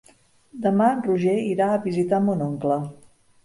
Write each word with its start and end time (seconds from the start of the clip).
Demà 0.63 0.87
en 0.93 1.03
Roger 1.09 1.37
irà 1.51 1.69
a 1.75 1.85
visitar 1.87 2.23
mon 2.27 2.45
oncle. 2.51 2.83